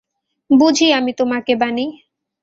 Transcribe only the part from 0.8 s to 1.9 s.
আমি তোমাকে, বানি।